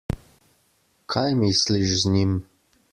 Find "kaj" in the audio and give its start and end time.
1.15-1.25